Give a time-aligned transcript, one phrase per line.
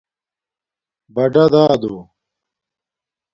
[1.15, 1.95] بڑادادو